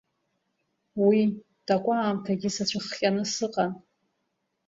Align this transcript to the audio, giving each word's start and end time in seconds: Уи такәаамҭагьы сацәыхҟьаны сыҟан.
Уи 1.05 1.19
такәаамҭагьы 1.65 2.49
сацәыхҟьаны 2.55 3.23
сыҟан. 3.33 3.71